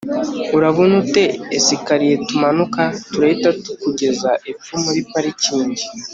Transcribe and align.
urabona 0.57 0.93
utuesikariye 1.03 2.15
tumanuka, 2.27 2.81
turahita 3.11 3.49
tukugeza 3.63 4.29
epfo 4.51 4.73
muri 4.83 4.99
parikingi 5.11 5.85